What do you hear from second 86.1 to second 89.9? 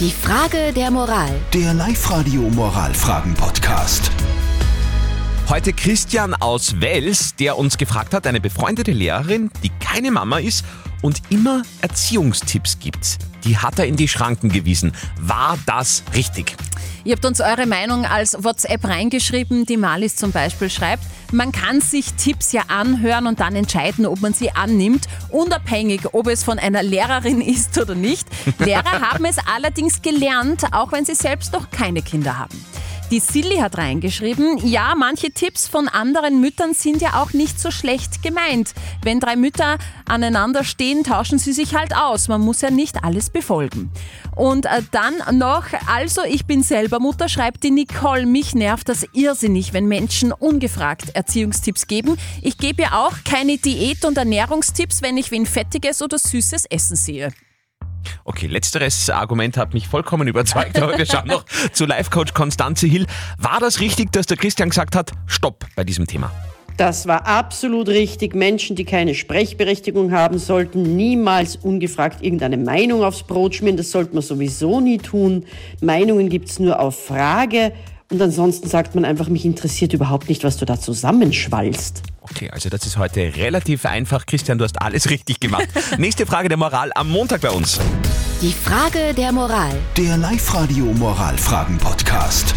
Frage der Moral am Montag bei uns. Die Frage der Moral.